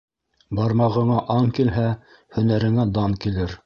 Бармағыңа 0.59 1.19
аң 1.35 1.53
килһә, 1.59 1.87
һөнәреңә 2.39 2.91
дан 3.01 3.19
килер. 3.25 3.59